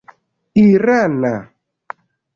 irana 0.63 1.33